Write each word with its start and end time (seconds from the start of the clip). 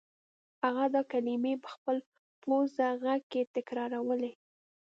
هغه 0.63 0.85
دا 0.95 1.01
کلمې 1.11 1.53
په 1.63 1.69
خپل 1.75 1.97
پوزه 2.41 2.87
غږ 3.03 3.21
کې 3.31 3.41
تکرارولې 3.55 4.31